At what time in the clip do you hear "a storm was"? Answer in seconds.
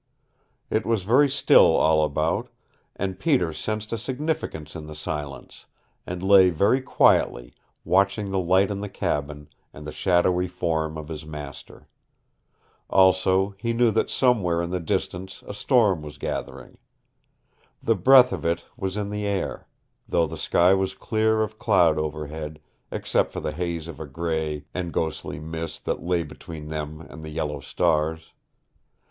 15.47-16.17